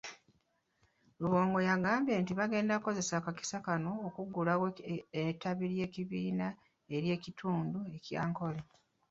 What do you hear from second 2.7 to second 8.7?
kukozesa akakisa kano okuggulawo ettabi ly'ekibiina ery'ekitundu ky'Ankole.